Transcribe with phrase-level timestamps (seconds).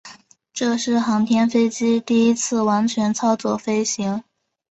[0.51, 4.23] 这是航天飞机第一次完全操作飞行。